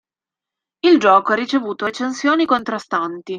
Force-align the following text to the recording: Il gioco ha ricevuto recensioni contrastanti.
Il 0.79 0.97
gioco 0.97 1.31
ha 1.31 1.35
ricevuto 1.35 1.85
recensioni 1.85 2.47
contrastanti. 2.47 3.29